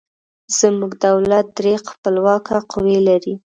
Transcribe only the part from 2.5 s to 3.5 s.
قوې لري.